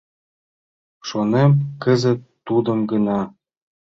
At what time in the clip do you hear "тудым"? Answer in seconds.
2.47-2.79